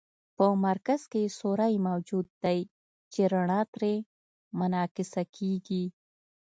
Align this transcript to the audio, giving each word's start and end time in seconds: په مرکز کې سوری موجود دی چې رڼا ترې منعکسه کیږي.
په 0.37 0.45
مرکز 0.65 1.01
کې 1.11 1.33
سوری 1.39 1.73
موجود 1.87 2.27
دی 2.43 2.59
چې 3.11 3.21
رڼا 3.33 3.61
ترې 3.73 3.93
منعکسه 4.59 5.23
کیږي. 5.35 5.83